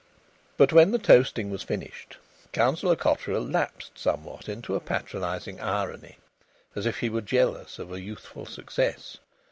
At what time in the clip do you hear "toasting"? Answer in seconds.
0.97-1.51